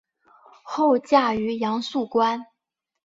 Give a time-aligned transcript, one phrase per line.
[0.63, 2.47] 后嫁于杨肃观。